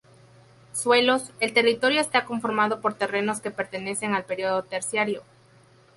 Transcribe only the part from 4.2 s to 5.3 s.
periodo terciario.